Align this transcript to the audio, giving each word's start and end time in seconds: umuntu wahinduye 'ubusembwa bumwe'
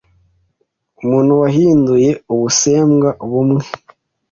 umuntu 1.01 1.31
wahinduye 1.41 2.09
'ubusembwa 2.33 3.09
bumwe' 3.29 3.65